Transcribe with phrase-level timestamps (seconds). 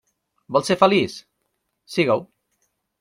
[0.55, 1.17] Vols ser feliç?
[1.97, 2.17] Sigues-ho.